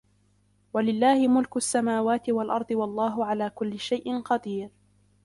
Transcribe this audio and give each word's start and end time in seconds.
وَلِلَّهِ 0.73 1.27
مُلْكُ 1.27 1.57
السَّمَاوَاتِ 1.57 2.29
وَالْأَرْضِ 2.29 2.71
وَاللَّهُ 2.71 3.25
عَلَى 3.25 3.49
كُلِّ 3.49 3.79
شَيْءٍ 3.79 4.21
قَدِيرٌ 4.21 4.69